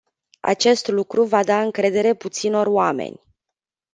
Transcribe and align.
Acest 0.41 0.87
lucru 0.87 1.23
va 1.25 1.43
da 1.43 1.61
încredere 1.61 2.13
puținor 2.13 2.67
oameni. 2.67 3.19